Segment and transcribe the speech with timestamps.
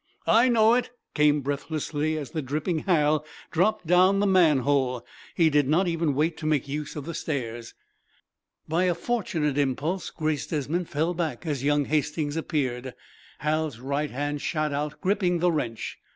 [0.25, 5.05] "I know it," came, breathlessly, as the dripping Hal dropped down the manhole.
[5.35, 7.75] He did not even wait to make use of the stairs.
[8.67, 12.95] By a fortunate impulse Grace Desmond fell back as young Hastings appeared.
[13.41, 15.99] Hal's right hand shot out, gripping the wrench.